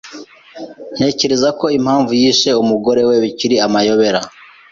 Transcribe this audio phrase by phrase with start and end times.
[0.95, 4.19] Ntekereza ko impamvu yishe umugore we bikiri amayobera.